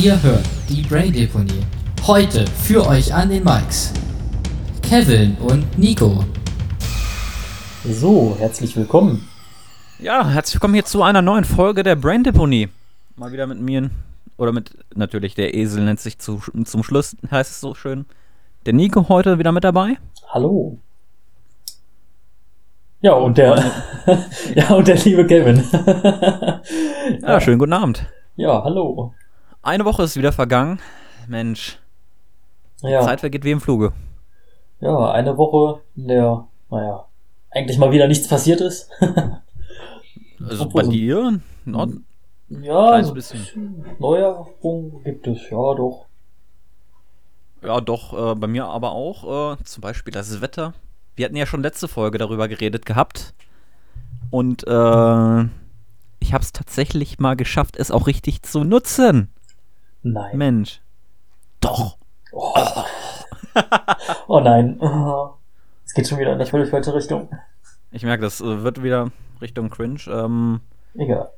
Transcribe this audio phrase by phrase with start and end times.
[0.00, 1.64] Ihr hört die Brain Deponie.
[2.06, 3.92] Heute für euch an den Mics.
[4.80, 6.24] Kevin und Nico.
[7.84, 9.28] So, herzlich willkommen.
[9.98, 12.68] Ja, herzlich willkommen hier zu einer neuen Folge der Brain Deponie.
[13.16, 13.90] Mal wieder mit mir
[14.36, 18.06] oder mit natürlich der Esel nennt sich zu, zum Schluss, heißt es so schön.
[18.66, 19.96] Der Nico heute wieder mit dabei.
[20.28, 20.78] Hallo.
[23.00, 23.64] Ja, und der,
[24.54, 25.64] ja, und der liebe Kevin.
[27.20, 28.06] ja, schönen guten Abend.
[28.36, 29.12] Ja, hallo.
[29.68, 30.80] Eine Woche ist wieder vergangen.
[31.26, 31.78] Mensch.
[32.80, 33.02] Ja.
[33.02, 33.92] Zeit vergeht wie im Fluge.
[34.80, 37.04] Ja, eine Woche, in der, naja,
[37.50, 38.90] eigentlich mal wieder nichts passiert ist.
[40.42, 41.40] also Obwohl bei dir?
[41.66, 41.90] Not,
[42.48, 43.84] ja, so bisschen.
[43.98, 46.06] Neuerung gibt es, ja doch.
[47.62, 49.52] Ja, doch, äh, bei mir aber auch.
[49.52, 50.72] Äh, zum Beispiel das Wetter.
[51.14, 53.34] Wir hatten ja schon letzte Folge darüber geredet gehabt.
[54.30, 55.40] Und äh,
[56.20, 59.28] ich habe es tatsächlich mal geschafft, es auch richtig zu nutzen.
[60.12, 60.36] Nein.
[60.36, 60.80] Mensch.
[61.60, 61.96] Doch.
[62.32, 62.54] Oh,
[64.28, 64.80] oh nein.
[65.84, 67.28] Es geht schon wieder in eine völlig falsche Richtung.
[67.90, 69.10] Ich merke, das äh, wird wieder
[69.40, 70.00] Richtung Cringe.
[70.08, 70.60] Ähm,
[70.94, 71.30] Egal.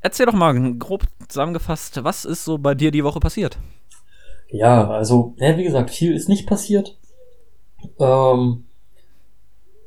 [0.00, 3.58] Erzähl doch mal grob zusammengefasst, was ist so bei dir die Woche passiert?
[4.48, 6.96] Ja, also, ja, wie gesagt, viel ist nicht passiert.
[7.98, 8.64] Ähm,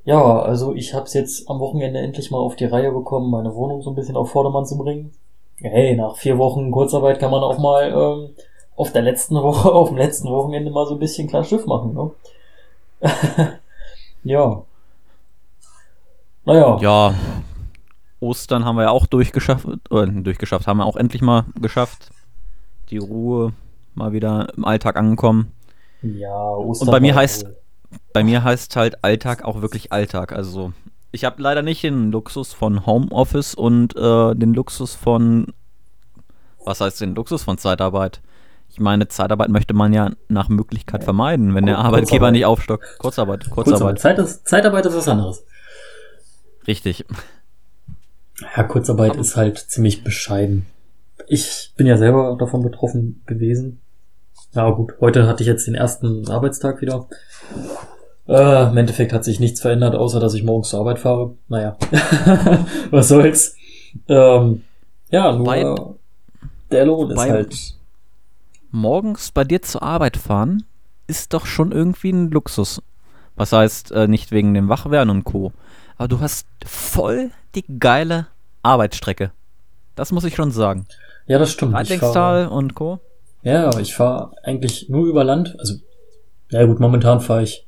[0.05, 3.55] ja, also ich habe es jetzt am Wochenende endlich mal auf die Reihe bekommen, meine
[3.55, 5.11] Wohnung so ein bisschen auf Vordermann zu bringen.
[5.57, 8.35] Hey, nach vier Wochen Kurzarbeit kann man auch mal ähm,
[8.75, 11.93] auf der letzten Woche, auf dem letzten Wochenende mal so ein bisschen klar Schiff machen,
[11.93, 12.11] ne?
[14.23, 14.63] ja.
[16.45, 16.77] Naja.
[16.81, 17.13] Ja.
[18.19, 22.09] Ostern haben wir ja auch durchgeschafft, oder durchgeschafft, haben wir auch endlich mal geschafft.
[22.89, 23.53] Die Ruhe
[23.95, 25.51] mal wieder im Alltag angekommen.
[26.01, 26.87] Ja, Ostern.
[26.87, 27.45] Und bei mir heißt,
[28.13, 30.31] bei mir heißt halt Alltag auch wirklich Alltag.
[30.31, 30.73] Also
[31.13, 35.53] ich habe leider nicht den Luxus von Homeoffice und äh, den Luxus von,
[36.65, 38.21] was heißt den Luxus von Zeitarbeit?
[38.67, 41.05] Ich meine, Zeitarbeit möchte man ja nach Möglichkeit ja.
[41.05, 42.97] vermeiden, wenn der Arbeitgeber nicht aufstockt.
[42.97, 43.99] Kurzarbeit, Kurzarbeit.
[43.99, 43.99] Kurzarbeit.
[43.99, 45.45] Zeit ist, Zeitarbeit ist was anderes.
[46.65, 47.05] Richtig.
[48.57, 50.65] Ja, Kurzarbeit Aber ist halt ziemlich bescheiden.
[51.27, 53.81] Ich bin ja selber davon betroffen gewesen.
[54.53, 57.07] Ja gut, heute hatte ich jetzt den ersten Arbeitstag wieder.
[58.27, 61.35] Äh, Im Endeffekt hat sich nichts verändert, außer dass ich morgens zur Arbeit fahre.
[61.49, 61.75] Naja,
[62.91, 63.57] was soll's.
[64.07, 64.63] Ähm,
[65.09, 65.75] ja, nur bei,
[66.71, 67.75] der Lohn ist halt.
[68.71, 70.63] Morgens bei dir zur Arbeit fahren
[71.05, 72.81] ist doch schon irgendwie ein Luxus.
[73.35, 75.51] Was heißt, äh, nicht wegen dem Wachwerden und Co.
[75.97, 78.27] Aber du hast voll die geile
[78.63, 79.31] Arbeitsstrecke.
[79.95, 80.87] Das muss ich schon sagen.
[81.27, 81.73] Ja, das stimmt.
[81.73, 82.99] Reitlingstal und Co.
[83.43, 85.55] Ja, ich fahre eigentlich nur über Land.
[85.59, 85.75] Also,
[86.49, 87.67] ja gut, momentan fahre ich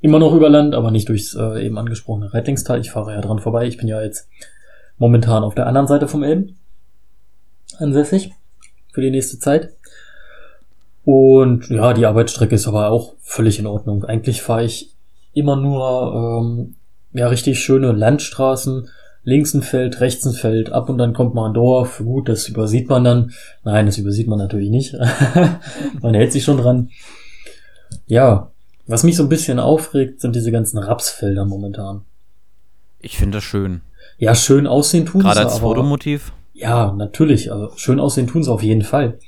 [0.00, 2.80] immer noch über Land, aber nicht durchs äh, eben angesprochene Reitlingstal.
[2.80, 3.66] Ich fahre ja dran vorbei.
[3.66, 4.28] Ich bin ja jetzt
[4.96, 6.58] momentan auf der anderen Seite vom Elben
[7.78, 8.32] ansässig
[8.92, 9.70] für die nächste Zeit.
[11.04, 14.04] Und ja, die Arbeitsstrecke ist aber auch völlig in Ordnung.
[14.04, 14.94] Eigentlich fahre ich
[15.32, 16.74] immer nur ähm,
[17.12, 18.88] ja richtig schöne Landstraßen,
[19.22, 21.98] links ein Feld, rechts ein Feld, ab und dann kommt mal ein Dorf.
[21.98, 23.32] Gut, das übersieht man dann.
[23.64, 24.94] Nein, das übersieht man natürlich nicht.
[26.02, 26.90] man hält sich schon dran.
[28.06, 28.50] Ja,
[28.88, 32.02] was mich so ein bisschen aufregt, sind diese ganzen Rapsfelder momentan.
[33.00, 33.82] Ich finde das schön.
[34.16, 36.32] Ja, schön aussehen tun Gerade als aber, Fotomotiv?
[36.54, 37.52] Ja, natürlich.
[37.52, 39.18] Also schön aussehen tun sie auf jeden Fall.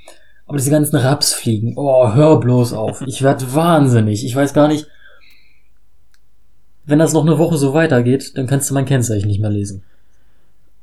[0.46, 3.02] Aber diese ganzen Rapsfliegen, oh, hör bloß auf.
[3.06, 4.24] Ich werd wahnsinnig.
[4.24, 4.88] Ich weiß gar nicht,
[6.86, 9.84] wenn das noch eine Woche so weitergeht, dann kannst du mein Kennzeichen nicht mehr lesen.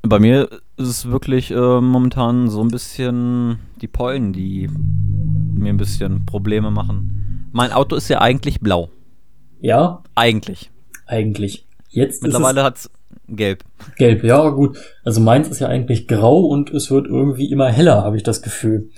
[0.04, 4.70] Bei mir ist es wirklich äh, momentan so ein bisschen die Pollen, die
[5.56, 7.27] mir ein bisschen Probleme machen.
[7.58, 8.90] Mein Auto ist ja eigentlich blau.
[9.62, 10.04] Ja?
[10.14, 10.70] Eigentlich.
[11.08, 11.66] Eigentlich.
[11.90, 12.92] Jetzt Mittlerweile hat es
[13.28, 13.64] gelb.
[13.98, 14.78] Gelb, ja, gut.
[15.04, 18.44] Also meins ist ja eigentlich grau und es wird irgendwie immer heller, habe ich das
[18.44, 18.92] Gefühl.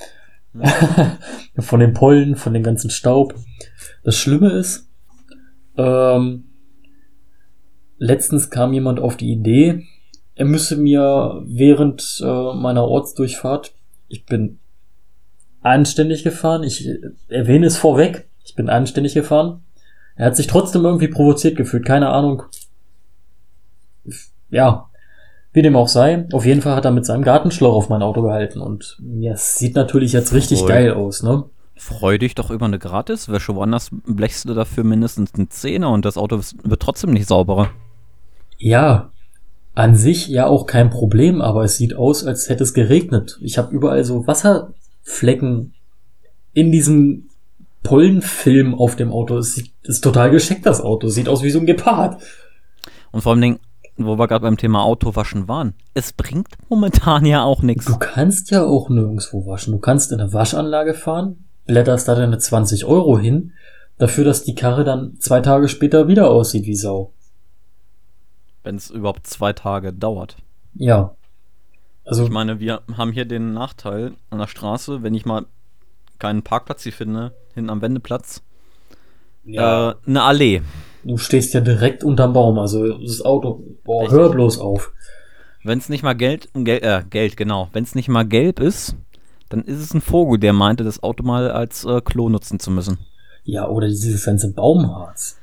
[0.53, 1.18] Ja.
[1.59, 3.34] von den Pollen, von dem ganzen Staub.
[4.03, 4.90] Das Schlimme ist,
[5.78, 6.50] ähm,
[7.97, 9.86] letztens kam jemand auf die Idee,
[10.36, 13.73] er müsse mir während äh, meiner Ortsdurchfahrt,
[14.09, 14.59] ich bin
[15.62, 16.90] anständig gefahren, ich
[17.29, 19.61] erwähne es vorweg, ich bin anständig gefahren.
[20.16, 22.43] Er hat sich trotzdem irgendwie provoziert gefühlt, keine Ahnung.
[24.49, 24.90] Ja,
[25.53, 26.28] wie dem auch sei.
[26.34, 29.59] Auf jeden Fall hat er mit seinem Gartenschlauch auf mein Auto gehalten und ja, es
[29.59, 31.46] sieht natürlich jetzt richtig Freu geil aus, ne?
[31.75, 33.55] Freu dich doch über eine Gratiswäsche.
[33.55, 37.69] Woanders blechst du dafür mindestens einen Zehner und das Auto wird trotzdem nicht sauberer.
[38.57, 39.11] Ja,
[39.75, 43.37] an sich ja auch kein Problem, aber es sieht aus, als hätte es geregnet.
[43.41, 45.73] Ich habe überall so Wasserflecken
[46.53, 47.28] in diesem
[47.84, 49.37] Pollenfilm auf dem Auto.
[49.37, 51.08] Es sieht, ist total gescheckt, das Auto.
[51.08, 52.22] Sieht aus wie so ein Gepard.
[53.11, 53.59] Und vor allem,
[53.97, 55.73] wo wir gerade beim Thema Autowaschen waren.
[55.93, 57.85] Es bringt momentan ja auch nichts.
[57.85, 59.73] Du kannst ja auch nirgendwo waschen.
[59.73, 63.53] Du kannst in eine Waschanlage fahren, blätterst da deine 20 Euro hin,
[63.97, 67.14] dafür, dass die Karre dann zwei Tage später wieder aussieht wie Sau.
[68.64, 70.37] Wenn es überhaupt zwei Tage dauert.
[70.76, 71.16] Ja.
[72.05, 75.46] Also, Ich meine, wir haben hier den Nachteil an der Straße, wenn ich mal
[76.19, 78.41] keinen Parkplatz hier finde, hinten am Wendeplatz,
[79.45, 80.61] ja, äh, eine Allee.
[81.03, 82.59] du stehst ja direkt unterm Baum.
[82.59, 84.17] Also, das Auto, boah, Richtig.
[84.17, 84.91] hör bloß auf.
[85.63, 88.95] Wenn es nicht mal Geld, Gel äh, Geld, genau, wenn es nicht mal gelb ist,
[89.49, 92.69] dann ist es ein Vogel, der meinte, das Auto mal als äh, Klo nutzen zu
[92.71, 92.99] müssen.
[93.43, 95.37] Ja, oder dieses ganze Baumharz.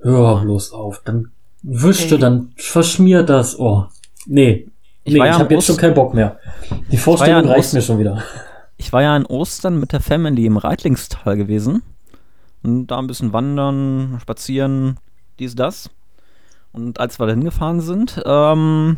[0.00, 1.00] Hör bloß auf.
[1.04, 1.30] Dann
[1.62, 3.58] wischte, dann verschmiert das.
[3.58, 3.86] Oh.
[4.26, 4.68] Nee.
[5.04, 6.38] Ich nee, ich habe jetzt schon keinen Bock mehr.
[6.90, 8.22] Die Vorstellung ja reicht Ost- mir schon wieder.
[8.82, 11.84] Ich war ja in Ostern mit der Family im Reitlingstal gewesen.
[12.64, 14.98] Und da ein bisschen wandern, spazieren,
[15.38, 15.88] dies, das.
[16.72, 18.96] Und als wir da hingefahren sind, ähm,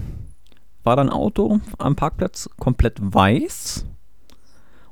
[0.85, 3.85] war dann Auto am Parkplatz komplett weiß.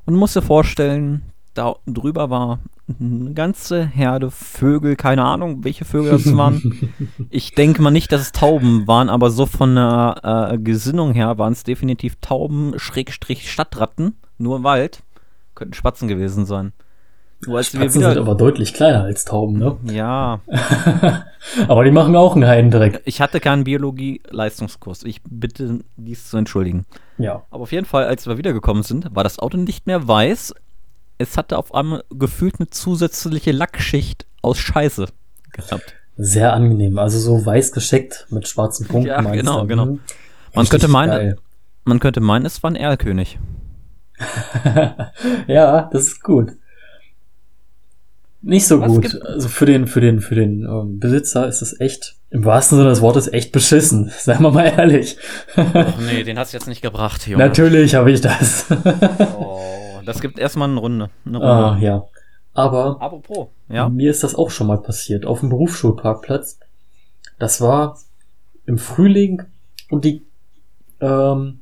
[0.05, 1.23] Und musst dir vorstellen,
[1.55, 6.91] da drüber war eine ganze Herde Vögel, keine Ahnung, welche Vögel das waren.
[7.31, 11.39] Ich denke mal nicht, dass es Tauben waren, aber so von der äh, Gesinnung her
[11.39, 15.01] waren es definitiv Tauben, Schrägstrich Stadtratten, nur Wald.
[15.55, 16.73] Könnten Spatzen gewesen sein.
[17.47, 19.77] Als Spatzen sind wieder, aber deutlich kleiner als Tauben, ne?
[19.91, 20.39] ja,
[21.67, 23.01] aber die machen auch einen Heidendreck.
[23.05, 25.03] ich hatte keinen Biologie-Leistungskurs.
[25.03, 26.85] Ich bitte dies zu entschuldigen.
[27.17, 27.43] Ja.
[27.51, 30.53] Aber auf jeden Fall, als wir wiedergekommen sind, war das Auto nicht mehr weiß.
[31.17, 35.07] Es hatte auf einmal gefühlt eine zusätzliche Lackschicht aus Scheiße
[35.51, 35.95] gehabt.
[36.17, 36.97] Sehr angenehm.
[36.99, 39.09] Also so weiß gescheckt mit schwarzen Punkten.
[39.09, 39.85] Ja, genau, genau.
[39.85, 39.99] Hm.
[40.53, 41.35] Man könnte meinen,
[41.85, 43.39] man könnte meinen, es war ein Erlkönig.
[45.47, 46.53] ja, das ist gut.
[48.41, 49.21] Nicht so Was gut.
[49.21, 52.89] Also für den, für den, für den ähm, Besitzer ist das echt, im wahrsten Sinne
[52.89, 54.11] des Wortes, echt beschissen.
[54.17, 55.17] Seien wir mal ehrlich.
[55.55, 57.43] Ach nee, den hast du jetzt nicht gebracht, Junge.
[57.43, 58.65] Natürlich habe ich das.
[59.95, 61.09] Oh, das gibt erstmal eine Runde.
[61.25, 61.53] Eine Runde.
[61.53, 62.03] ah, ja.
[62.53, 63.87] Aber Apropos, ja.
[63.87, 65.25] mir ist das auch schon mal passiert.
[65.25, 66.59] Auf dem Berufsschulparkplatz.
[67.39, 67.97] Das war
[68.65, 69.43] im Frühling
[69.89, 70.23] und die
[70.99, 71.59] ähm,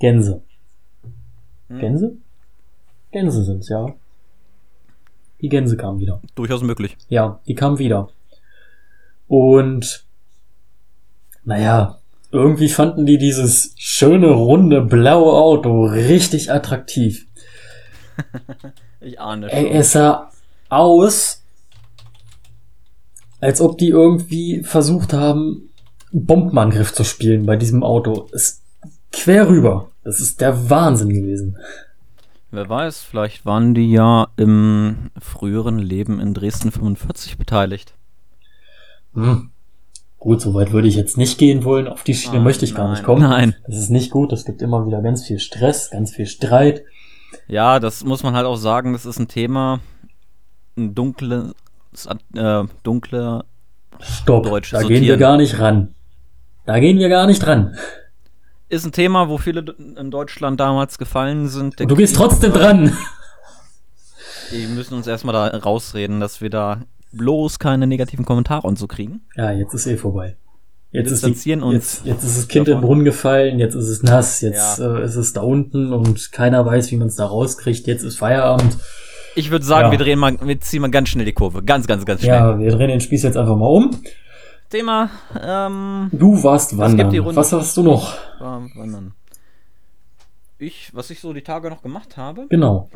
[0.00, 0.42] Gänse.
[1.68, 1.78] Hm.
[1.78, 2.16] Gänse?
[3.12, 3.86] Gänse sind's, ja.
[5.40, 6.20] Die Gänse kamen wieder.
[6.34, 6.96] Durchaus möglich.
[7.08, 8.08] Ja, die kamen wieder.
[9.28, 10.04] Und
[11.44, 11.98] naja,
[12.32, 17.26] irgendwie fanden die dieses schöne, runde, blaue Auto richtig attraktiv.
[19.02, 20.30] Ich ahne Ey, es sah
[20.68, 21.42] aus,
[23.40, 25.70] als ob die irgendwie versucht haben,
[26.12, 28.28] Bombenangriff zu spielen bei diesem Auto.
[28.34, 28.59] Es
[29.12, 29.90] quer rüber.
[30.04, 31.56] Das ist der Wahnsinn gewesen.
[32.50, 37.94] Wer weiß, vielleicht waren die ja im früheren Leben in Dresden 45 beteiligt.
[39.14, 39.50] Hm.
[40.18, 41.86] Gut, so weit würde ich jetzt nicht gehen wollen.
[41.88, 43.22] Auf die Schiene Ah, möchte ich gar nein, nicht kommen.
[43.22, 43.54] Nein.
[43.66, 44.32] Das ist nicht gut.
[44.32, 46.82] Es gibt immer wieder ganz viel Stress, ganz viel Streit.
[47.46, 49.80] Ja, das muss man halt auch sagen, das ist ein Thema,
[50.76, 51.54] ein dunkles,
[52.34, 53.44] äh, dunkle,
[54.00, 54.44] Stopp.
[54.70, 55.94] Da gehen wir gar nicht ran.
[56.66, 57.74] Da gehen wir gar nicht ran.
[58.70, 59.64] Ist ein Thema, wo viele
[59.98, 61.78] in Deutschland damals gefallen sind.
[61.80, 62.96] Du gehst trotzdem dran.
[64.52, 66.82] Die müssen uns erstmal da rausreden, dass wir da
[67.12, 69.20] bloß keine negativen Kommentare und so kriegen.
[69.36, 70.36] Ja, jetzt ist eh vorbei.
[70.92, 72.82] Wir Jetzt ist, distanzieren die, uns jetzt, jetzt ist das Kind davon.
[72.82, 74.96] im Brunnen gefallen, jetzt ist es nass, jetzt Ja.
[74.98, 77.86] äh, ist es da unten und keiner weiß, wie man es da rauskriegt.
[77.86, 78.76] Jetzt ist Feierabend.
[79.36, 79.90] Ich würde sagen, Ja.
[79.92, 81.62] wir drehen mal, wir ziehen mal ganz schnell die Kurve.
[81.62, 82.34] Ganz, ganz, ganz schnell.
[82.34, 83.90] Ja, wir drehen den Spieß jetzt einfach mal um.
[84.70, 85.10] Thema,
[85.40, 87.12] ähm, Du warst wandern.
[87.36, 88.14] Was hast du noch?
[88.38, 89.12] war- wandern.
[90.58, 92.88] Ich, was ich so die Tage noch gemacht habe, Genau.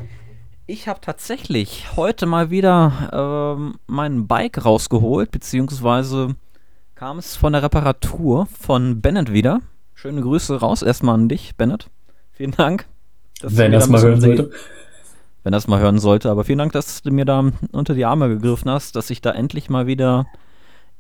[0.67, 6.37] ich habe tatsächlich heute mal wieder ähm, mein Bike rausgeholt, beziehungsweise
[6.95, 9.61] kam es von der Reparatur von Bennett wieder.
[9.95, 11.89] Schöne Grüße raus erstmal an dich, Bennett.
[12.33, 12.87] Vielen Dank.
[13.43, 14.51] Wenn das da ein mal hören sollte.
[15.43, 16.31] wenn das mal hören sollte.
[16.31, 19.31] Aber vielen Dank, dass du mir da unter die Arme gegriffen hast, dass ich da
[19.33, 20.27] endlich mal wieder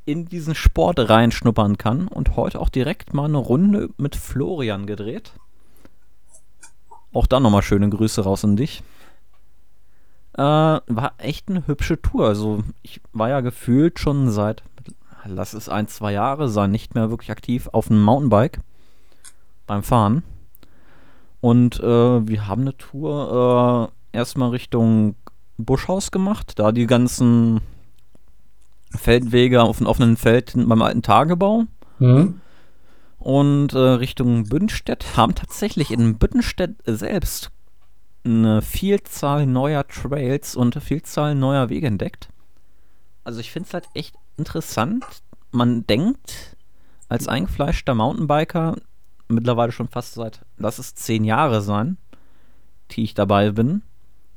[0.04, 5.32] in diesen Sport reinschnuppern kann und heute auch direkt mal eine Runde mit Florian gedreht.
[7.12, 8.82] Auch da nochmal schöne Grüße raus an dich.
[10.34, 12.26] Äh, war echt eine hübsche Tour.
[12.26, 14.62] Also ich war ja gefühlt schon seit,
[15.24, 18.58] lass es ein, zwei Jahre sein, nicht mehr wirklich aktiv auf einem Mountainbike
[19.66, 20.24] beim Fahren.
[21.40, 25.14] Und äh, wir haben eine Tour äh, erstmal Richtung
[25.56, 27.60] Buschhaus gemacht, da die ganzen
[28.96, 31.64] Feldwege auf dem offenen Feld beim alten Tagebau.
[31.98, 32.40] Mhm.
[33.18, 37.50] Und äh, Richtung Bündstedt haben tatsächlich in Büttenstedt selbst
[38.24, 42.28] eine Vielzahl neuer Trails und eine Vielzahl neuer Wege entdeckt.
[43.22, 45.04] Also ich finde es halt echt interessant,
[45.50, 46.56] man denkt,
[47.08, 48.76] als eingefleischter Mountainbiker,
[49.28, 51.96] mittlerweile schon fast seit, lass es zehn Jahre sein,
[52.90, 53.82] die ich dabei bin,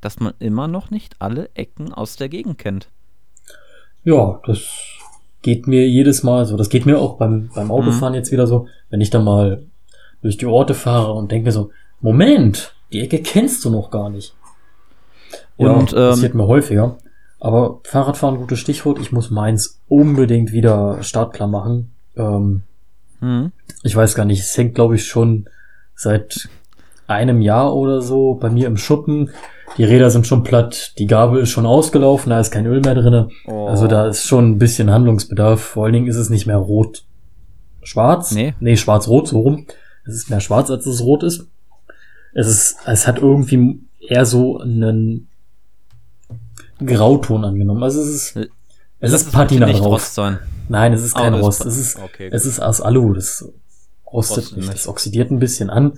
[0.02, 2.90] dass man immer noch nicht alle Ecken aus der Gegend kennt.
[4.08, 4.62] Ja, das
[5.42, 6.56] geht mir jedes Mal so.
[6.56, 9.64] Das geht mir auch beim, beim Autofahren jetzt wieder so, wenn ich da mal
[10.22, 14.10] durch die Orte fahre und denke mir so, Moment, die Ecke kennst du noch gar
[14.10, 14.34] nicht.
[15.58, 16.98] Und, ja, ähm, passiert mir häufiger.
[17.42, 18.98] Aber Fahrradfahren, gutes Stichwort.
[19.00, 21.92] Ich muss meins unbedingt wieder startklar machen.
[22.16, 22.62] Ähm,
[23.20, 23.52] Mhm.
[23.84, 25.50] ich weiß gar nicht, es hängt, glaube ich, schon
[25.96, 26.48] seit
[27.08, 29.32] einem Jahr oder so bei mir im Schuppen.
[29.78, 32.96] Die Räder sind schon platt, die Gabel ist schon ausgelaufen, da ist kein Öl mehr
[32.96, 33.30] drinne.
[33.48, 33.68] Oh.
[33.68, 35.60] Also da ist schon ein bisschen Handlungsbedarf.
[35.62, 37.04] Vor allen Dingen ist es nicht mehr rot.
[37.84, 38.32] Schwarz?
[38.34, 38.54] Nee.
[38.60, 39.66] Nee, schwarz-rot, so rum.
[40.06, 41.48] Es ist mehr schwarz, als es rot ist.
[42.34, 45.28] Es ist, es hat irgendwie eher so einen
[46.84, 47.84] Grauton angenommen.
[47.84, 48.50] Also es ist,
[49.00, 49.94] es ist Patina nicht drauf.
[49.94, 50.40] Rost sein.
[50.70, 51.62] Nein, es ist kein Oh, Rost.
[51.62, 53.14] ist- Es ist, okay, es ist aus Alu.
[53.14, 53.48] Das
[54.12, 54.58] rostet nicht.
[54.58, 54.74] nicht.
[54.74, 55.94] Das oxidiert ein bisschen an.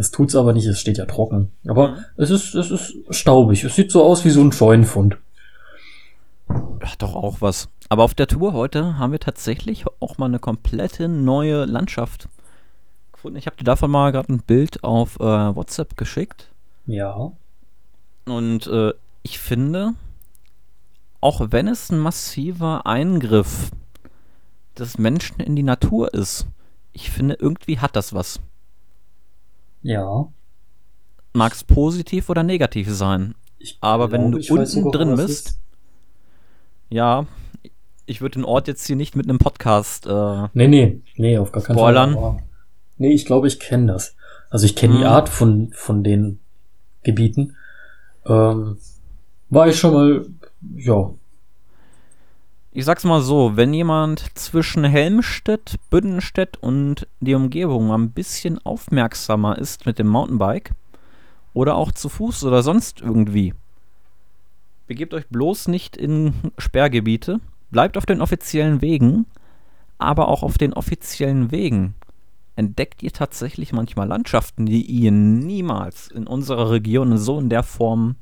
[0.00, 0.64] Es tut's aber nicht.
[0.66, 1.52] Es steht ja trocken.
[1.68, 2.04] Aber Mhm.
[2.16, 3.62] es ist, es ist staubig.
[3.64, 5.18] Es sieht so aus wie so ein Scheunenfund.
[6.48, 7.68] Ach, doch auch was.
[7.90, 12.28] Aber auf der Tour heute haben wir tatsächlich auch mal eine komplette neue Landschaft
[13.12, 13.36] gefunden.
[13.36, 15.22] Ich habe dir davon mal gerade ein Bild auf äh,
[15.54, 16.48] WhatsApp geschickt.
[16.86, 17.32] Ja.
[18.24, 18.92] Und äh,
[19.22, 19.92] ich finde,
[21.20, 23.70] auch wenn es ein massiver Eingriff
[24.78, 26.46] des Menschen in die Natur ist,
[26.94, 28.40] ich finde, irgendwie hat das was.
[29.82, 30.28] Ja.
[31.32, 33.34] Mag es positiv oder negativ sein.
[33.58, 35.60] Ich Aber wenn glaube, du unten sogar, drin bist- ist.
[36.88, 37.26] Ja,
[38.06, 40.06] ich würde den Ort jetzt hier nicht mit einem Podcast.
[40.06, 42.14] Äh, Nee, nee, nee, auf gar keinen Spoilern?
[42.14, 42.22] Fall.
[42.24, 42.42] aber-
[42.98, 44.16] Nee, ich glaube, ich kenne das.
[44.50, 45.06] Also ich kenne die Mhm.
[45.06, 46.40] Art von, von den
[47.02, 47.56] Gebieten.
[48.26, 48.76] Ähm,
[49.48, 50.26] war ich schon mal,
[50.76, 51.10] ja,
[52.72, 59.58] ich sag's mal so, wenn jemand zwischen Helmstedt, Büddenstedt und die Umgebung ein bisschen aufmerksamer
[59.58, 60.72] ist mit dem Mountainbike
[61.52, 63.54] oder auch zu Fuß oder sonst irgendwie,
[64.86, 69.26] begebt euch bloß nicht in Sperrgebiete, bleibt auf den offiziellen Wegen,
[69.98, 71.94] aber auch auf den offiziellen Wegen
[72.54, 78.16] entdeckt ihr tatsächlich manchmal Landschaften, die ihr niemals in unserer Region so in der Form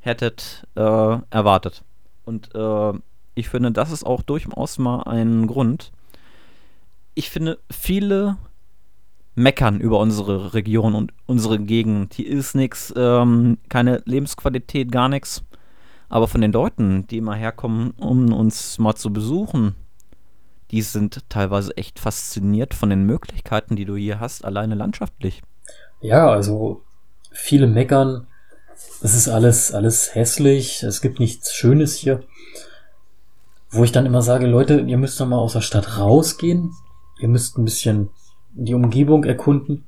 [0.00, 1.84] hättet äh, erwartet.
[2.24, 2.92] Und äh,
[3.36, 5.92] ich finde, das ist auch durchaus mal ein Grund.
[7.14, 8.36] Ich finde, viele
[9.34, 12.14] meckern über unsere Region und unsere Gegend.
[12.14, 15.44] Hier ist nichts, ähm, keine Lebensqualität, gar nichts.
[16.08, 19.74] Aber von den Leuten, die mal herkommen, um uns mal zu besuchen,
[20.70, 25.42] die sind teilweise echt fasziniert von den Möglichkeiten, die du hier hast, alleine landschaftlich.
[26.00, 26.82] Ja, also
[27.32, 28.26] viele meckern,
[29.02, 32.22] es ist alles, alles hässlich, es gibt nichts Schönes hier.
[33.70, 36.72] Wo ich dann immer sage, Leute, ihr müsst doch mal aus der Stadt rausgehen,
[37.20, 38.10] ihr müsst ein bisschen
[38.54, 39.84] die Umgebung erkunden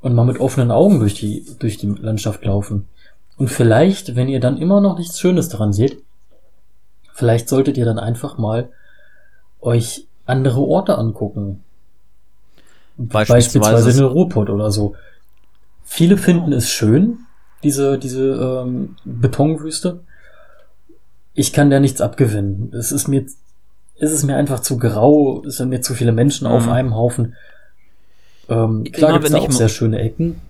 [0.00, 2.88] und mal mit offenen Augen durch die, durch die Landschaft laufen.
[3.36, 6.02] Und vielleicht, wenn ihr dann immer noch nichts Schönes daran seht,
[7.12, 8.70] vielleicht solltet ihr dann einfach mal
[9.60, 11.62] euch andere Orte angucken.
[12.96, 14.94] Beispielsweise- Beispielsweise eine Ruhrpott oder so.
[15.84, 17.20] Viele finden es schön,
[17.62, 20.00] diese, diese ähm, Betonwüste.
[21.34, 22.72] Ich kann der nichts abgewinnen.
[22.74, 23.24] Es ist mir,
[23.98, 26.72] es ist mir einfach zu grau, es sind mir zu viele Menschen auf Mhm.
[26.72, 27.34] einem Haufen.
[28.48, 30.40] Ähm, Ich klar gibt es da auch sehr schöne Ecken.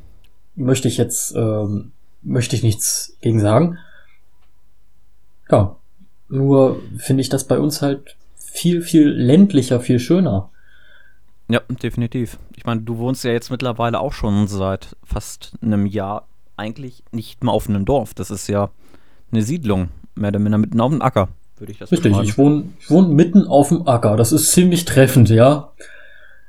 [0.57, 3.79] Möchte ich jetzt, ähm, möchte ich nichts gegen sagen.
[5.51, 5.77] Ja,
[6.29, 10.51] nur finde ich das bei uns halt viel, viel ländlicher, viel schöner.
[11.49, 12.39] Ja, definitiv.
[12.57, 17.43] Ich meine, du wohnst ja jetzt mittlerweile auch schon seit fast einem Jahr eigentlich nicht
[17.43, 18.15] mal auf einem Dorf.
[18.15, 18.71] Das ist ja
[19.33, 19.89] eine Siedlung,
[20.21, 22.29] mehr oder minder mitten auf dem Acker, würde ich das Richtig, beschreiben.
[22.29, 24.17] ich wohne, ich wohne mitten auf dem Acker.
[24.17, 25.73] Das ist ziemlich treffend, ja.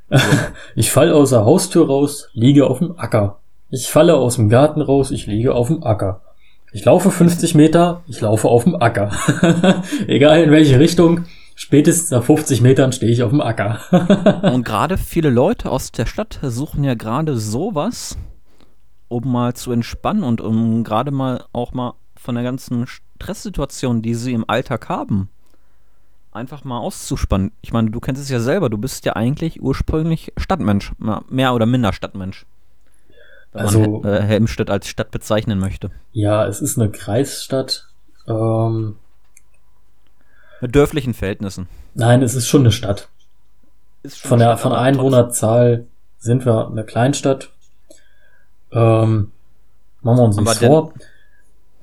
[0.75, 3.39] ich falle aus der Haustür raus, liege auf dem Acker.
[3.69, 6.21] Ich falle aus dem Garten raus, ich liege auf dem Acker.
[6.73, 9.11] Ich laufe 50 Meter, ich laufe auf dem Acker.
[10.07, 11.25] Egal in welche Richtung,
[11.55, 13.79] spätestens nach 50 Metern stehe ich auf dem Acker.
[14.53, 18.17] Und gerade viele Leute aus der Stadt suchen ja gerade sowas,
[19.09, 22.87] um mal zu entspannen und um gerade mal auch mal von der ganzen
[23.25, 25.29] Stresssituation, die sie im Alltag haben,
[26.31, 27.51] einfach mal auszuspannen.
[27.61, 30.91] Ich meine, du kennst es ja selber, du bist ja eigentlich ursprünglich Stadtmensch,
[31.29, 32.45] mehr oder minder Stadtmensch.
[33.53, 35.91] Wenn Also- man äh, Helmstedt als Stadt bezeichnen möchte.
[36.13, 37.87] ja, es ist eine Kreisstadt.
[38.27, 38.95] Ähm,
[40.61, 41.67] Mit dörflichen Verhältnissen.
[41.95, 43.09] nein, es ist schon eine Stadt.
[44.05, 45.85] Schon Von der, Stadt, von der Einwohnerzahl
[46.17, 47.51] sind wir eine Kleinstadt.
[48.71, 49.31] Ähm,
[50.01, 50.93] machen wir uns nichts vor.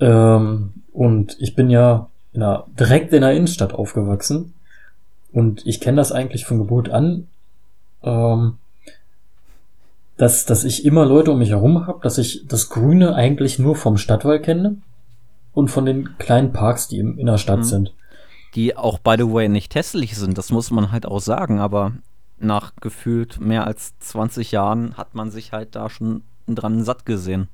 [0.00, 0.67] Ähm,
[1.08, 4.52] und ich bin ja in einer, direkt in der Innenstadt aufgewachsen.
[5.32, 7.26] Und ich kenne das eigentlich von Geburt an,
[8.02, 8.58] ähm,
[10.18, 13.74] dass, dass ich immer Leute um mich herum habe, dass ich das Grüne eigentlich nur
[13.76, 14.76] vom Stadtwall kenne
[15.54, 17.64] und von den kleinen Parks, die in der Stadt Mhm.
[17.64, 17.94] sind.
[18.54, 21.92] Die auch, by the way, nicht hässlich sind, das muss man halt auch sagen, aber
[22.38, 27.48] nach gefühlt mehr als 20 Jahren hat man sich halt da schon dran satt gesehen.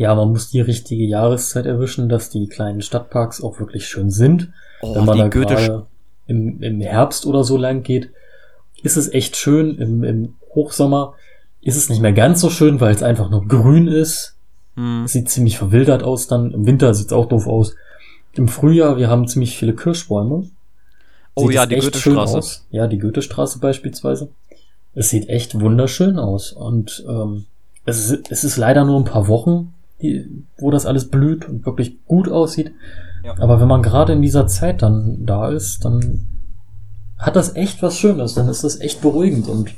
[0.00, 4.50] Ja, man muss die richtige Jahreszeit erwischen, dass die kleinen Stadtparks auch wirklich schön sind.
[4.80, 5.84] Oh, Wenn man da gerade
[6.26, 8.08] im, im Herbst oder so lang geht,
[8.82, 9.76] ist es echt schön.
[9.76, 11.12] Im, Im Hochsommer
[11.60, 14.36] ist es nicht mehr ganz so schön, weil es einfach nur grün ist.
[14.74, 16.50] Hm, sieht ziemlich verwildert aus dann.
[16.52, 17.74] Im Winter sieht es auch doof aus.
[18.32, 20.48] Im Frühjahr, wir haben ziemlich viele Kirschbäume.
[21.34, 22.38] Oh Sieht ja, die echt schön Goethestraße.
[22.38, 22.66] aus.
[22.70, 24.30] Ja, die Goethestraße beispielsweise.
[24.94, 26.52] Es sieht echt wunderschön aus.
[26.52, 27.44] Und ähm,
[27.84, 31.64] es, ist, es ist leider nur ein paar Wochen, die, wo das alles blüht und
[31.66, 32.72] wirklich gut aussieht.
[33.24, 33.34] Ja.
[33.38, 36.26] Aber wenn man gerade in dieser Zeit dann da ist, dann
[37.18, 38.34] hat das echt was Schönes.
[38.34, 39.46] Dann ist das echt beruhigend.
[39.48, 39.74] Und,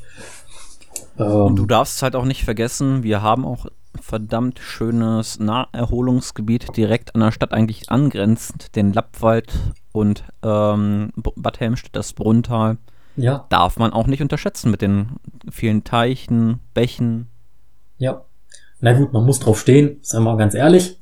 [1.19, 3.67] ähm, Und du darfst halt auch nicht vergessen, wir haben auch
[4.01, 9.53] verdammt schönes Naherholungsgebiet direkt an der Stadt eigentlich angrenzend, den Lappwald
[9.93, 12.79] und ähm, Bad Helmstedt, das Brunntal.
[13.17, 15.17] ja, Darf man auch nicht unterschätzen mit den
[15.51, 17.29] vielen Teichen, Bächen.
[17.99, 18.23] ja.
[18.83, 20.99] Na gut, man muss drauf stehen, seien wir mal ganz ehrlich.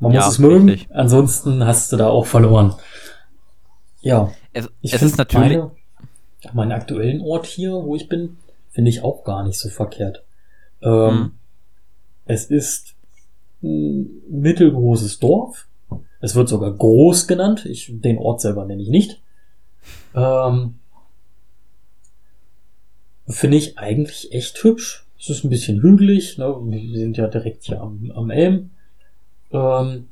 [0.00, 0.94] Man Ja, muss es mögen, richtig.
[0.94, 2.74] ansonsten hast du da auch verloren.
[4.00, 5.58] Ja, Es, Ich es ist natürlich.
[5.58, 5.70] Meine,
[6.54, 8.38] meinen aktuellen Ort hier, wo ich bin,
[8.70, 10.24] finde ich auch gar nicht so verkehrt.
[10.82, 11.32] Ähm, Hm.
[12.26, 12.94] Es ist
[13.62, 15.66] ein mittelgroßes Dorf.
[16.20, 17.64] Es wird sogar groß genannt.
[17.66, 19.20] Ich, den Ort selber nenne ich nicht.
[20.14, 20.78] Ähm,
[23.28, 25.06] finde ich eigentlich echt hübsch.
[25.18, 26.38] Es ist ein bisschen hügelig.
[26.38, 26.54] Ne?
[26.64, 28.70] Wir sind ja direkt hier am, am Elm.
[29.52, 30.06] Ähm,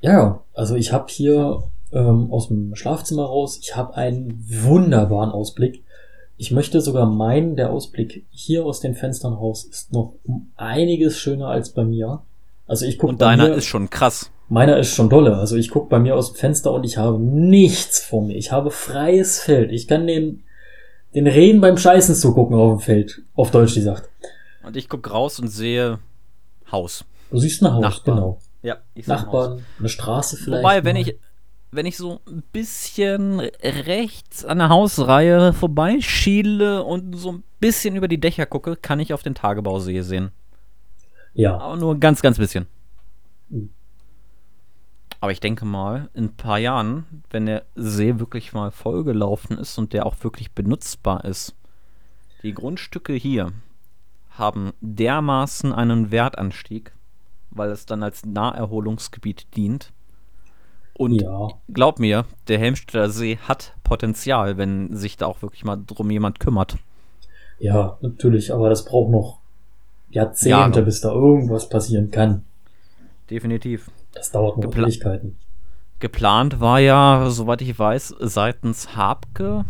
[0.00, 5.82] ja, also ich habe hier ähm, aus dem Schlafzimmer raus, ich habe einen wunderbaren Ausblick.
[6.36, 11.18] Ich möchte sogar meinen, der Ausblick hier aus den Fenstern raus ist noch um einiges
[11.18, 12.22] schöner als bei mir.
[12.66, 14.30] Also ich gucke Und deiner mir, ist schon krass.
[14.48, 15.36] meiner ist schon dolle.
[15.36, 18.36] Also ich gucke bei mir aus dem Fenster und ich habe nichts vor mir.
[18.36, 19.70] Ich habe freies Feld.
[19.72, 20.44] Ich kann den,
[21.14, 23.22] den Rehen beim Scheißen zugucken auf dem Feld.
[23.34, 24.08] Auf Deutsch gesagt.
[24.62, 25.98] Und ich guck raus und sehe
[26.70, 27.04] Haus.
[27.30, 28.16] Du siehst ein Haus, Nachbarn.
[28.16, 28.38] genau.
[28.62, 29.24] Ja, ich sehe ein Haus.
[29.26, 30.62] Nachbarn, eine Straße vielleicht.
[30.62, 31.02] Wobei, wenn mal.
[31.02, 31.16] ich,
[31.72, 38.08] wenn ich so ein bisschen rechts an der Hausreihe vorbeischiele und so ein bisschen über
[38.08, 40.30] die Dächer gucke, kann ich auf den Tagebausee sehen.
[41.32, 42.66] Ja, Aber nur ganz, ganz bisschen.
[45.20, 49.76] Aber ich denke mal, in ein paar Jahren, wenn der See wirklich mal vollgelaufen ist
[49.76, 51.54] und der auch wirklich benutzbar ist,
[52.42, 53.52] die Grundstücke hier
[54.30, 56.92] haben dermaßen einen Wertanstieg,
[57.50, 59.92] weil es dann als Naherholungsgebiet dient.
[60.94, 61.48] Und ja.
[61.72, 66.40] glaub mir, der Helmstedter See hat Potenzial, wenn sich da auch wirklich mal drum jemand
[66.40, 66.78] kümmert.
[67.58, 69.40] Ja, natürlich, aber das braucht noch
[70.10, 70.82] Jahrzehnte, Jahre.
[70.82, 72.44] bis da irgendwas passieren kann.
[73.28, 73.90] Definitiv.
[74.12, 75.36] Das dauert noch Gepla- Ewigkeiten.
[75.98, 79.64] Geplant war ja, soweit ich weiß, seitens Habke.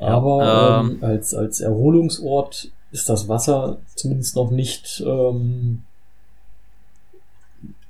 [0.00, 5.82] Aber ähm, ähm, als, als Erholungsort ist das Wasser zumindest noch nicht, ähm,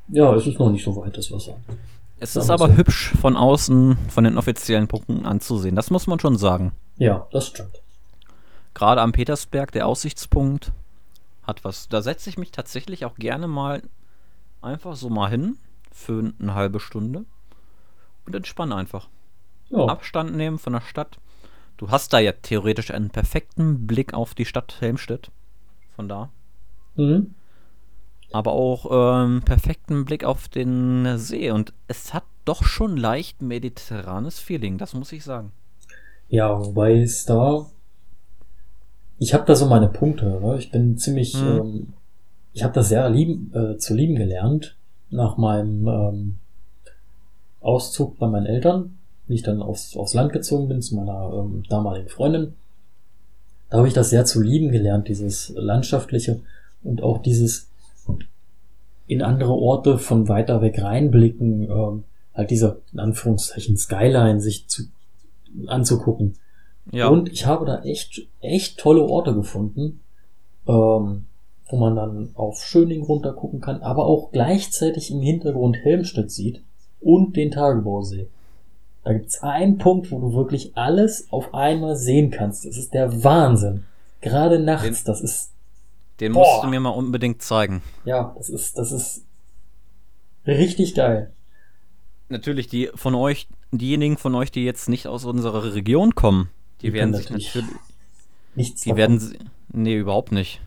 [0.08, 1.56] ja, es ist noch nicht so weit, das Wasser.
[2.20, 2.76] Es ist aber so.
[2.76, 5.76] hübsch von außen, von den offiziellen Punkten anzusehen.
[5.76, 6.72] Das muss man schon sagen.
[6.96, 7.82] Ja, das stimmt.
[8.72, 10.72] Gerade am Petersberg, der Aussichtspunkt,
[11.42, 11.88] hat was.
[11.88, 13.82] Da setze ich mich tatsächlich auch gerne mal
[14.62, 15.58] einfach so mal hin
[15.92, 17.24] für eine halbe Stunde
[18.26, 19.08] und entspanne einfach.
[19.70, 21.18] Ja, Abstand nehmen von der Stadt.
[21.76, 25.30] Du hast da ja theoretisch einen perfekten Blick auf die Stadt Helmstedt.
[25.96, 26.30] Von da.
[26.96, 27.34] mhm.
[28.32, 31.52] Aber auch ähm, perfekten Blick auf den See.
[31.52, 35.52] Und es hat doch schon leicht mediterranes Feeling, das muss ich sagen.
[36.28, 37.66] ja wobei es da,
[39.18, 40.26] ich habe da so meine Punkte.
[40.26, 40.56] Ne?
[40.58, 41.46] Ich bin ziemlich Mhm.
[41.46, 41.92] ähm,
[42.52, 44.76] ich habe das sehr lieben, äh, zu lieben gelernt
[45.10, 46.38] nach meinem ähm,
[47.60, 51.62] Auszug bei meinen Eltern, wie ich dann aufs, aufs Land gezogen bin zu meiner ähm,
[51.68, 52.54] damaligen Freundin.
[53.70, 56.40] Da habe ich das sehr zu lieben gelernt, dieses landschaftliche
[56.82, 57.68] und auch dieses
[59.06, 64.84] in andere Orte von weiter weg reinblicken, ähm, halt diese in Anführungszeichen Skyline sich zu,
[65.66, 66.34] anzugucken.
[66.90, 67.08] Ja.
[67.08, 70.00] Und ich habe da echt, echt tolle Orte gefunden,
[70.66, 71.26] ähm,
[71.68, 76.62] wo man dann auf Schöning runter gucken kann, aber auch gleichzeitig im Hintergrund Helmstedt sieht
[77.00, 78.28] und den Tagebausee.
[79.04, 82.64] Da gibt's einen Punkt, wo du wirklich alles auf einmal sehen kannst.
[82.64, 83.84] Das ist der Wahnsinn.
[84.22, 85.50] Gerade nachts, Den- das ist,
[86.20, 86.40] Den Boah.
[86.40, 87.82] musst du mir mal unbedingt zeigen.
[88.04, 89.24] ja, das ist, das ist
[90.46, 91.32] richtig geil.
[92.30, 96.48] Natürlich, die von euch, diejenigen von euch, die jetzt nicht aus unserer Region kommen,
[96.80, 97.62] die, Die werden sich natürlich.
[98.54, 99.18] Nichts Die werden.
[99.20, 99.38] sie-
[99.72, 100.60] Nee, überhaupt nicht.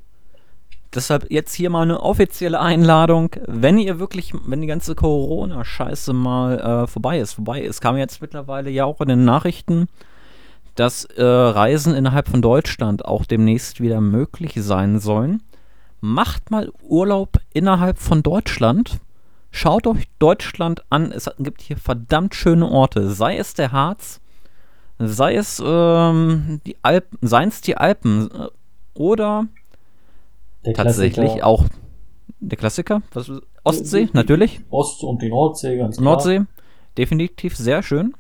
[0.94, 3.30] Deshalb jetzt hier mal eine offizielle Einladung.
[3.46, 8.22] Wenn ihr wirklich, wenn die ganze Corona-Scheiße mal äh, vorbei ist, vorbei ist, kam jetzt
[8.22, 9.88] mittlerweile ja auch in den Nachrichten,
[10.76, 15.44] dass äh, Reisen innerhalb von Deutschland auch demnächst wieder möglich sein sollen.
[16.00, 19.00] Macht mal Urlaub innerhalb von Deutschland.
[19.52, 21.12] Schaut euch Deutschland an.
[21.12, 23.10] Es gibt hier verdammt schöne Orte.
[23.10, 24.22] Sei es der Harz,
[25.00, 28.48] sei es ähm, die Alpen, seien es die Alpen äh,
[28.94, 29.48] oder
[30.66, 31.66] Der tatsächlich auch
[32.40, 33.02] der Klassiker.
[33.14, 33.32] Was,
[33.64, 34.62] Ostsee, natürlich.
[34.70, 36.14] Ost- und die Nordsee, ganz klar.
[36.14, 36.42] Nordsee,
[36.98, 38.14] definitiv sehr schön.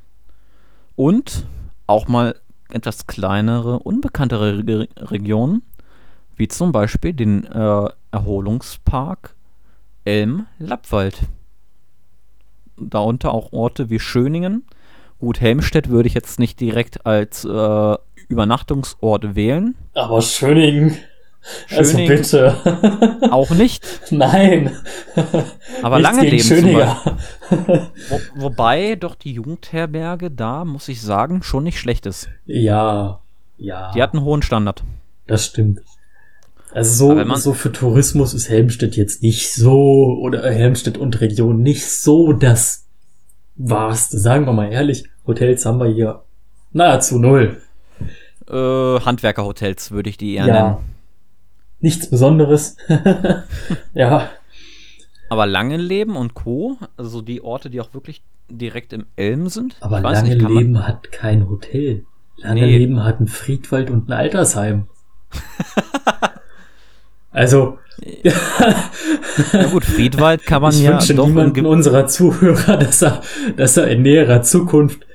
[0.95, 1.45] Und
[1.88, 2.36] auch mal
[2.69, 5.63] etwas kleinere, unbekanntere Re Regionen,
[6.36, 9.36] wie zum Beispiel den äh, Erholungspark
[10.06, 11.21] Elm-Lappwald.
[12.78, 14.65] Darunter auch Orte wie Schöningen.
[15.19, 17.97] Gut, Helmstedt würde ich jetzt nicht direkt als äh,
[18.28, 19.76] Übernachtungsort wählen.
[19.93, 20.97] Aber Schöningen.
[21.75, 23.19] Also Schöningen bitte.
[23.31, 23.86] auch nicht.
[24.12, 24.75] Nein.
[25.81, 27.17] Aber Nichts lange Leben Schöninger.
[28.10, 32.29] Wo, wobei doch die Jugendherberge da, muss ich sagen, schon nicht schlecht ist.
[32.45, 33.19] Ja,
[33.57, 33.91] ja.
[33.93, 34.83] Die hat einen hohen Standard.
[35.25, 35.81] Das stimmt.
[36.73, 41.19] Also so, man- so für Tourismus ist Helmstedt jetzt nicht so, oder äh, Helmstedt und
[41.21, 42.86] Region nicht so das
[43.55, 44.19] Wahrste.
[44.19, 46.23] Sagen wir mal ehrlich, Hotels haben wir hier
[46.73, 47.62] nahezu null.
[48.49, 50.53] Äh, Handwerkerhotels würde ich die eher ja.
[50.53, 50.77] nennen.
[51.79, 52.75] Nichts Besonderes.
[53.93, 54.29] ja,
[55.29, 59.75] Aber Langenleben und Co., also die Orte, die auch wirklich direkt im Elm sind.
[59.81, 62.05] aber ich lange kann man- Leben hat kein Hotel.
[62.37, 62.77] Lange Nee.
[62.77, 64.87] Leben hat ein Friedwald und ein Altersheim.
[67.31, 67.77] also,
[69.53, 73.21] Na gut, Friedwald kann man ich ja wünsche doch niemanden unserer Zuhörer, dass er,
[73.55, 75.05] dass er in näherer Zukunft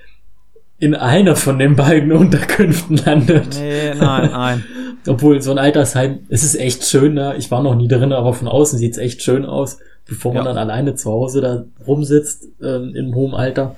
[0.83, 3.55] in einer von den beiden Unterkünften landet.
[3.57, 4.64] Nee, nein, nein.
[5.07, 7.37] Obwohl so ein Altersheim, es ist echt schön da.
[7.37, 10.49] Ich war noch nie drin, aber von außen sieht's echt schön aus, bevor man Ja.
[10.53, 13.77] dann alleine zu Hause da rumsitzt ähm, im hohen Alter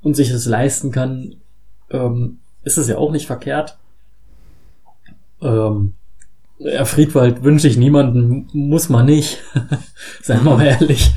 [0.00, 1.36] und sich es leisten kann,
[1.90, 3.76] ähm, ist es ja auch nicht verkehrt.
[5.42, 5.92] Ähm,
[6.58, 9.40] ja, Friedwald wünsche ich niemanden, muss man nicht.
[10.22, 11.10] Seien wir mal ehrlich.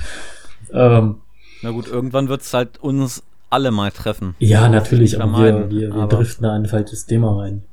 [0.73, 1.21] Ähm,
[1.61, 3.23] Na gut, irgendwann wird es halt uns
[3.55, 4.35] alle mal treffen.
[4.39, 7.63] ja, natürlich, aber wir, wir, wir aber- driften da in ein falsches Thema rein.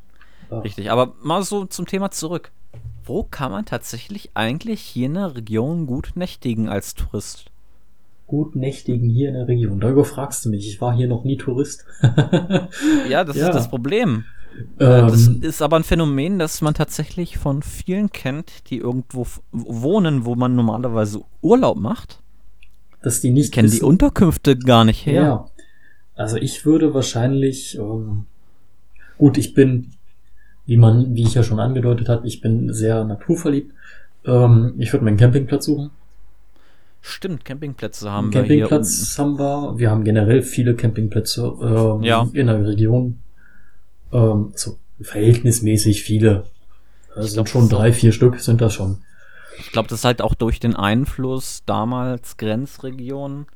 [0.50, 2.50] Richtig, aber mal so zum Thema zurück.
[3.04, 7.46] Wo kann man tatsächlich eigentlich hier in der Region gut nächtigen als Tourist?
[8.28, 9.80] Gut nächtigen hier in der Region.
[9.80, 10.68] Darüber fragst du mich.
[10.68, 11.84] Ich war hier noch nie Tourist.
[13.08, 13.48] Ja, das Ja.
[13.48, 14.24] ist das Problem.
[14.78, 19.26] Äh, Das ähm, ist aber ein Phänomen, das man tatsächlich von vielen kennt, die irgendwo
[19.50, 22.20] wohnen, wo man normalerweise Urlaub macht.
[23.02, 25.22] dass die nicht Kennen die Unterkünfte gar nicht her.
[25.22, 25.46] Ja.
[26.22, 28.26] Also ich würde wahrscheinlich, ähm,
[29.18, 29.92] gut, ich bin,
[30.66, 33.72] wie man, wie ich ja schon angedeutet habe, ich bin sehr naturverliebt.
[34.24, 35.90] Ähm, ich würde meinen Campingplatz suchen.
[37.00, 38.40] Stimmt, Campingplätze haben Einen wir.
[38.68, 39.74] Campingplatz haben wir.
[39.76, 42.28] Wir haben generell viele Campingplätze ähm, Ja.
[42.32, 43.18] in der Region.
[44.12, 46.44] Ähm, so verhältnismäßig viele.
[47.16, 48.98] Das Ich sind schon drei, vier Stück sind das schon.
[49.58, 53.46] Ich glaube, das ist halt auch durch den Einfluss damals Grenzregionen.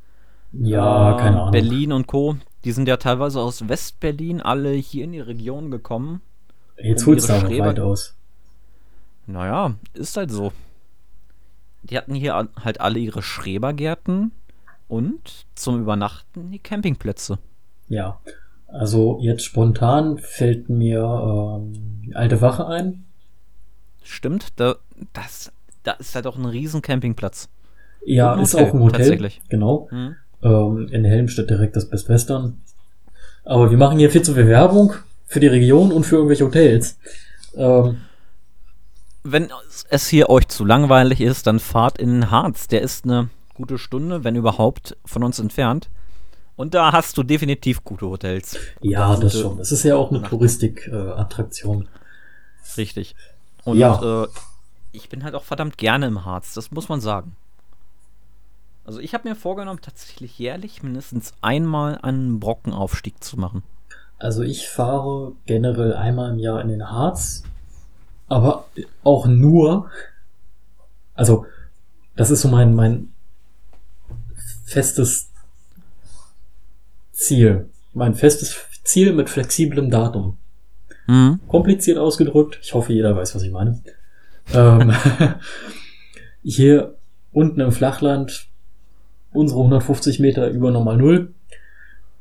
[0.53, 1.53] Ja, äh, keine Ahnung.
[1.53, 2.37] Berlin und Co.
[2.67, 6.21] Die sind ja teilweise aus Westberlin alle hier in die Region gekommen.
[6.77, 8.17] Jetzt um holst du Streber- weit aus.
[9.29, 10.53] Naja, ist halt so.
[11.85, 14.33] Die hatten hier halt alle ihre Schrebergärten
[14.89, 17.39] und zum Übernachten die Campingplätze.
[17.89, 18.21] Ja.
[18.67, 21.03] Also jetzt spontan fällt mir
[21.61, 23.05] ähm, die alte Wache ein.
[24.03, 24.75] Stimmt, da,
[25.13, 25.53] das,
[25.85, 27.49] da ist halt auch ein riesen Campingplatz.
[28.05, 28.99] Ja, ist auch ein Hotel.
[28.99, 29.41] tatsächlich.
[29.49, 29.87] Genau.
[29.91, 30.17] Hm?
[30.47, 32.61] Ähm, in Helmstedt direkt das Best Western.
[33.45, 34.95] Aber wir machen hier viel zu viel Werbung
[35.27, 36.99] für die Region und für irgendwelche Hotels.
[37.57, 37.99] Ähm,
[39.25, 39.49] wenn
[39.91, 42.69] es hier euch zu langweilig ist, dann fahrt in den Harz.
[42.69, 45.89] Der ist eine gute Stunde, wenn überhaupt, von uns entfernt.
[46.55, 48.57] Und da hast du definitiv gute Hotels.
[48.83, 49.59] Ja, Gute- das schon.
[49.59, 51.89] Das ist ja auch eine Touristik-Attraktion.
[52.77, 53.15] Richtig.
[53.65, 54.23] Und Ja.
[54.25, 54.29] äh,
[54.93, 57.37] ich bin halt auch verdammt gerne im Harz, das muss man sagen.
[58.87, 63.65] Also ich habe mir vorgenommen, tatsächlich jährlich mindestens einmal einen Brockenaufstieg zu machen.
[64.17, 67.43] Also ich fahre generell einmal im Jahr in den Harz,
[68.29, 68.69] aber
[69.03, 69.91] auch nur,
[71.15, 71.47] also
[72.15, 73.13] das ist so mein, mein
[74.65, 75.31] festes
[77.11, 77.69] Ziel.
[77.93, 80.39] Mein festes Ziel mit flexiblem Datum.
[81.07, 81.41] Hm?
[81.49, 82.61] Kompliziert ausgedrückt.
[82.63, 83.83] Ich hoffe, jeder weiß, was ich meine.
[84.55, 84.95] Ähm,
[86.45, 86.95] hier
[87.33, 88.49] unten im Flachland
[89.37, 91.33] unsere 150 Meter über normal Null.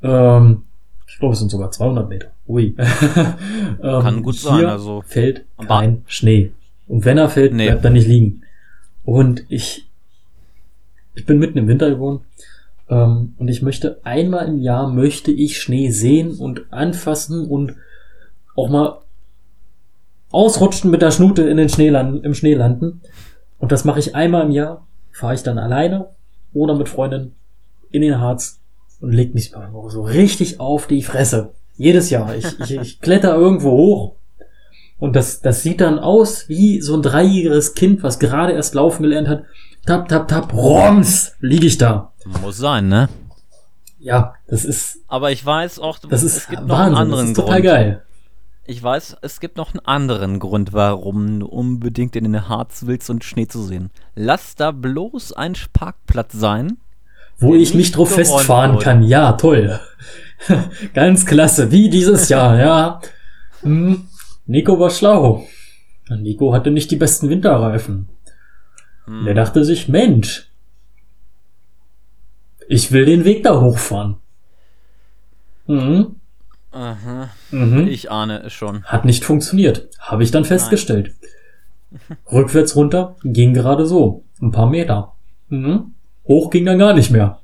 [0.02, 0.62] Ähm,
[1.08, 2.28] ich glaube, es sind sogar 200 Meter.
[2.46, 2.74] Ui.
[3.16, 3.32] ähm,
[3.80, 6.52] Kann gut sein, also- fällt kein Schnee.
[6.88, 7.66] Und wenn er fällt, Nee.
[7.66, 8.42] bleibt er nicht liegen.
[9.04, 9.88] Und ich,
[11.14, 12.22] ich bin mitten im Winter gewohnt.
[12.88, 17.74] Ähm, und ich möchte einmal im Jahr möchte ich Schnee sehen und anfassen und
[18.54, 18.98] auch mal
[20.30, 23.00] ausrutschen mit der Schnute in den Schnee landen, im Schnee landen.
[23.58, 24.86] Und das mache ich einmal im Jahr.
[25.12, 26.06] Fahre ich dann alleine
[26.56, 27.34] oder mit Freundin
[27.90, 28.60] in den Harz
[29.00, 29.52] und leg mich
[29.88, 31.52] so richtig auf die Fresse.
[31.76, 32.34] Jedes Jahr.
[32.34, 34.14] Ich, ich, ich kletter irgendwo hoch.
[34.98, 39.02] Und das, das sieht dann aus wie so ein dreijähriges Kind, was gerade erst laufen
[39.02, 39.44] gelernt hat.
[39.84, 42.12] Tap, tap, tap, roms, liege ich da.
[42.42, 43.08] Muss sein, ne?
[43.98, 46.94] Ja, das ist, Aber ich weiß auch, das ist es gibt noch einen Wahnsinn.
[46.94, 47.64] Das anderen ist total Grund.
[47.64, 48.02] geil.
[48.68, 53.08] Ich weiß, es gibt noch einen anderen Grund, warum du unbedingt in den Harz willst
[53.10, 53.90] und Schnee zu sehen.
[54.16, 56.78] Lass da bloß ein Parkplatz sein.
[57.38, 58.84] Wo ich mich nicht drauf festfahren wurde.
[58.84, 59.02] kann.
[59.04, 59.78] Ja, toll.
[60.94, 61.70] Ganz klasse.
[61.70, 63.00] Wie dieses Jahr, ja.
[63.62, 64.08] Hm.
[64.46, 65.46] Nico war schlau.
[66.08, 68.08] Nico hatte nicht die besten Winterreifen.
[69.04, 69.26] Hm.
[69.26, 70.48] Der dachte sich, Mensch,
[72.68, 74.16] ich will den Weg da hochfahren.
[75.66, 76.16] Mhm.
[76.76, 77.88] Aha, Mhm.
[77.88, 78.84] ich ahne es schon.
[78.84, 79.88] Hat nicht funktioniert.
[79.98, 81.14] Habe ich dann festgestellt.
[82.30, 84.24] Rückwärts runter ging gerade so.
[84.42, 85.14] Ein paar Meter.
[85.48, 85.94] Mhm.
[86.28, 87.40] Hoch ging dann gar nicht mehr.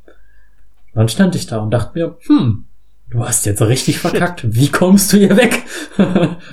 [0.94, 2.66] Dann stand ich da und dachte mir, hm,
[3.10, 4.42] du hast jetzt richtig verkackt.
[4.54, 5.62] Wie kommst du hier weg?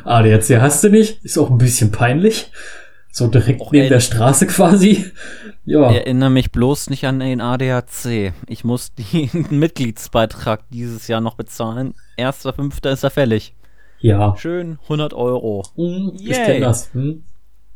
[0.06, 1.26] ADAC hast du nicht.
[1.26, 2.52] Ist auch ein bisschen peinlich.
[3.12, 3.90] So direkt Och, neben ey.
[3.90, 5.06] der Straße quasi.
[5.66, 5.92] Ja.
[5.92, 8.34] Erinnere mich bloß nicht an den ADAC.
[8.48, 11.96] Ich muss den Mitgliedsbeitrag dieses Jahr noch bezahlen.
[12.18, 13.56] Erster, fünfter ist er fällig.
[14.00, 14.36] Ja.
[14.38, 15.64] Schön 100 Euro.
[15.76, 16.94] Hm, ich kenne das.
[16.94, 17.24] Hm.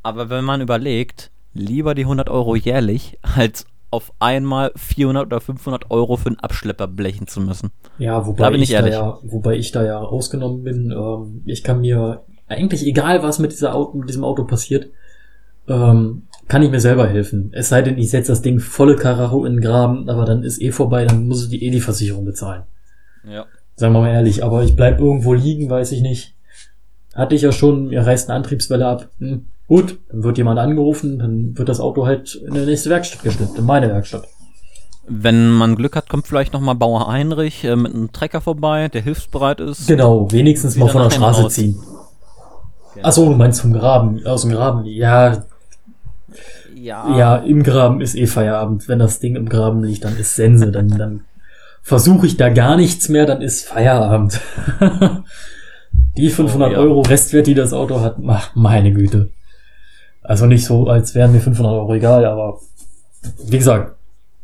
[0.03, 5.91] Aber wenn man überlegt, lieber die 100 Euro jährlich, als auf einmal 400 oder 500
[5.91, 7.71] Euro für einen Abschlepper blechen zu müssen.
[7.99, 8.93] Ja, wobei Da bin ich da ehrlich.
[8.93, 10.91] ja, wobei ich da ja ausgenommen bin.
[10.91, 14.89] Ähm, ich kann mir eigentlich egal, was mit dieser Auto, mit diesem Auto passiert,
[15.67, 17.52] ähm, kann ich mir selber helfen.
[17.54, 20.62] Es sei denn, ich setze das Ding volle Karacho in den Graben, aber dann ist
[20.62, 22.63] eh vorbei, dann muss ich die eh die Versicherung bezahlen.
[23.28, 23.45] Ja.
[23.76, 26.36] Sagen wir mal ehrlich, aber ich bleib irgendwo liegen, weiß ich nicht.
[27.15, 29.10] Hatte ich ja schon, mir reißt eine Antriebswelle ab.
[29.19, 33.23] Hm, gut, dann wird jemand angerufen, dann wird das Auto halt in der nächste Werkstatt
[33.23, 34.28] geschleppt, in meine Werkstatt.
[35.08, 38.88] Wenn man Glück hat, kommt vielleicht noch mal Bauer Heinrich äh, mit einem Trecker vorbei,
[38.88, 39.88] der hilfsbereit ist.
[39.88, 41.73] Genau, wenigstens mal von der Straße ziehen.
[42.93, 43.08] Genau.
[43.08, 44.86] Ach so, du meinst vom Graben, aus dem Graben.
[44.86, 45.43] Ja,
[46.83, 47.17] Ja.
[47.17, 48.89] ja, im Graben ist eh Feierabend.
[48.89, 51.21] Wenn das Ding im Graben liegt, dann ist Sense, dann, dann
[51.81, 54.41] versuche ich da gar nichts mehr, dann ist Feierabend.
[56.17, 56.79] die 500 Oh, ja.
[56.79, 59.29] Euro Restwert, die das Auto hat, ach, meine Güte.
[60.23, 62.59] Also nicht so, als wären mir 500 Euro egal, aber
[63.45, 63.95] wie gesagt,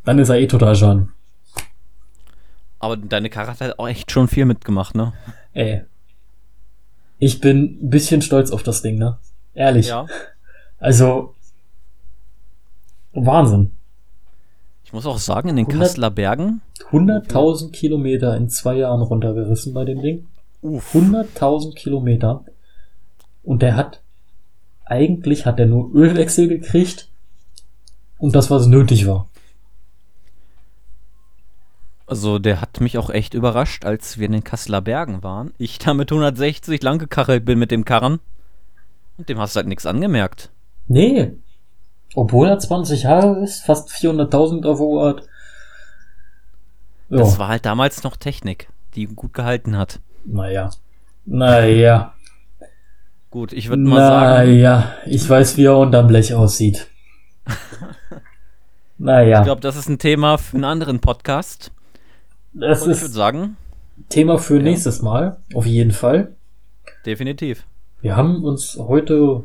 [0.05, 1.11] dann ist er eh total Schaden.
[2.79, 5.11] Aber deine Karre hat halt auch echt schon viel mitgemacht, ne?
[5.51, 5.81] Ey.
[7.17, 9.17] Ich bin ein bisschen stolz auf das Ding, ne?
[9.53, 9.93] Ehrlich.
[10.79, 11.35] Also,
[13.25, 13.71] Wahnsinn.
[14.83, 16.61] Ich muss auch sagen, in den 100 Kasseler Bergen.
[16.91, 20.27] 100.000 Kilometer in zwei Jahren runtergerissen bei dem Ding.
[20.61, 20.95] Uff.
[20.95, 22.43] 100.000 Kilometer.
[23.43, 24.01] Und der hat,
[24.85, 27.07] eigentlich hat er nur Ölwechsel gekriegt.
[28.17, 29.29] Und das, was nötig war.
[32.07, 35.53] Also der hat mich auch echt überrascht, als wir in den Kasseler Bergen waren.
[35.59, 38.19] Ich da mit 160 lang gekachelt bin mit dem Karren.
[39.17, 40.49] Und dem hast du halt nichts angemerkt.
[40.87, 41.33] Nee.
[42.15, 45.23] Obwohl er 20 Jahre ist, fast 400.000 auf der Uhr hat.
[47.09, 49.99] Ja, Das war halt damals noch Technik, die gut gehalten hat.
[50.25, 50.69] naja.
[51.25, 52.13] Naja.
[53.29, 56.87] Gut, ich würde mal sagen, Naja, ich weiß, wie er unterm Blech aussieht.
[58.97, 61.71] naja, ich glaube, das ist ein Thema für einen anderen Podcast.
[62.53, 63.57] das Und ich würde ist sagen,
[64.09, 66.35] Thema für nächstes Mal, auf jeden Fall.
[67.05, 67.65] definitiv.
[68.01, 69.43] Wir haben uns heute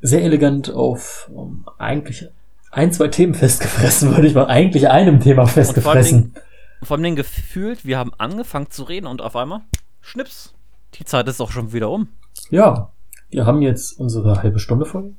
[0.00, 2.28] sehr elegant auf um, eigentlich
[2.70, 6.34] ein, zwei Themen festgefressen, würde ich mal eigentlich einem Thema festgefressen.
[6.82, 9.60] Vor allem gefühlt, wir haben angefangen zu reden und auf einmal,
[10.00, 10.54] schnips,
[10.94, 12.08] die Zeit ist auch schon wieder um.
[12.50, 12.92] Ja,
[13.28, 15.14] wir haben jetzt unsere halbe Stunde voll.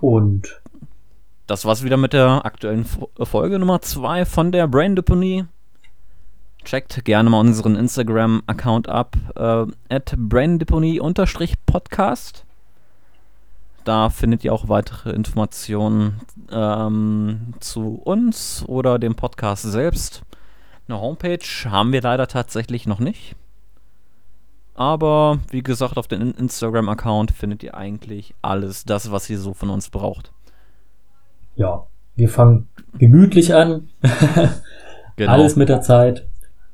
[0.00, 0.60] Und
[1.46, 5.46] das war's wieder mit der aktuellen Folge Nummer 2 von der Brain Deponie.
[6.64, 12.45] Checkt gerne mal unseren Instagram-Account ab, äh, at braindeponie-podcast.
[13.86, 16.20] Da findet ihr auch weitere Informationen
[16.50, 20.22] ähm, zu uns oder dem Podcast selbst.
[20.88, 23.36] Eine Homepage haben wir leider tatsächlich noch nicht.
[24.74, 29.70] Aber wie gesagt, auf dem Instagram-Account findet ihr eigentlich alles das, was ihr so von
[29.70, 30.32] uns braucht.
[31.54, 32.68] Ja, wir fangen
[32.98, 33.88] gemütlich an.
[35.16, 35.30] genau.
[35.30, 36.26] Alles mit der Zeit.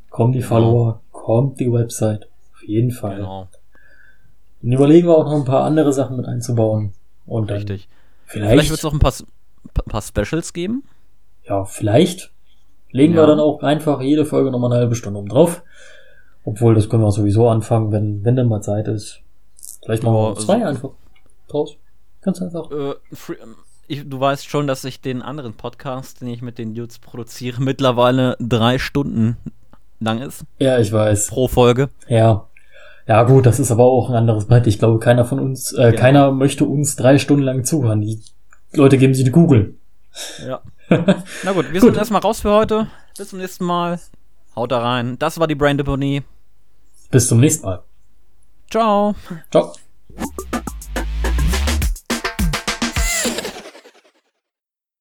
[0.08, 0.48] Kommt die genau.
[0.48, 2.30] Follower, kommt die Website.
[2.54, 3.16] Auf jeden Fall.
[3.16, 3.48] Genau.
[4.62, 6.94] Dann überlegen wir auch noch ein paar andere Sachen mit einzubauen.
[7.26, 7.88] Und dann Richtig.
[8.26, 9.12] Vielleicht, vielleicht wird es auch ein paar,
[9.88, 10.84] paar Specials geben.
[11.44, 12.30] Ja, vielleicht
[12.90, 13.22] legen ja.
[13.22, 15.62] wir dann auch einfach jede Folge nochmal eine halbe Stunde um drauf.
[16.44, 19.20] Obwohl, das können wir sowieso anfangen, wenn, wenn dann mal Zeit ist.
[19.84, 20.90] Vielleicht machen wir zwei einfach
[21.48, 21.76] draus.
[22.20, 22.70] Ganz einfach.
[22.70, 23.36] Äh, free,
[23.88, 27.60] ich, du weißt schon, dass ich den anderen Podcast, den ich mit den Dudes produziere,
[27.60, 29.36] mittlerweile drei Stunden
[30.00, 30.44] lang ist.
[30.58, 31.28] Ja, ich weiß.
[31.28, 31.90] Pro Folge.
[32.08, 32.48] Ja.
[33.06, 34.66] Ja, gut, das ist aber auch ein anderes Brett.
[34.66, 36.00] Ich glaube, keiner von uns, äh, genau.
[36.00, 38.00] keiner möchte uns drei Stunden lang zuhören.
[38.00, 38.20] Die
[38.72, 39.76] Leute geben sich die Google.
[40.46, 40.60] Ja.
[40.88, 41.88] Na gut, wir gut.
[41.88, 42.86] sind erstmal raus für heute.
[43.16, 43.98] Bis zum nächsten Mal.
[44.54, 45.18] Haut da rein.
[45.18, 46.22] Das war die Brain Deponie.
[47.10, 47.82] Bis zum nächsten Mal.
[48.70, 49.14] Ciao.
[49.50, 49.72] Ciao.